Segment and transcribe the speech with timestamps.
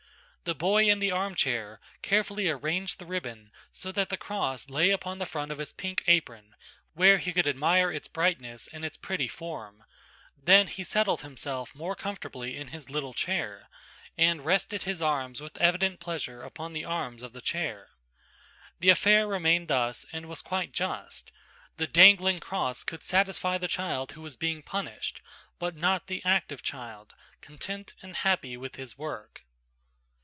[0.43, 5.19] The boy in the armchair carefully arranged the ribbon so that the cross lay upon
[5.19, 6.55] the front of his pink apron
[6.93, 9.83] where he could admire its brightness and its pretty form,
[10.35, 13.69] then he settled himself more comfortably in his little chair
[14.17, 17.89] and rested his arms with evident pleasure upon the arms of the chair.
[18.79, 21.31] The affair remained thus, and was quite just.
[21.77, 25.21] The dangling cross could satisfy the child who was being punished,
[25.59, 29.43] but not the active child, content and happy with his work.